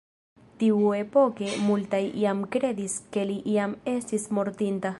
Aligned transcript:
Tiuepoke, 0.61 1.49
multaj 1.65 2.01
jam 2.23 2.41
kredis 2.55 2.95
ke 3.17 3.27
li 3.33 3.37
jam 3.57 3.77
estis 3.95 4.27
mortinta. 4.39 4.87